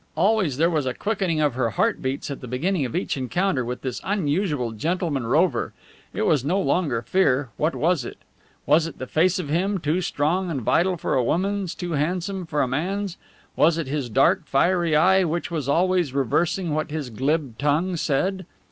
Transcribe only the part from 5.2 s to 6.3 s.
rover. It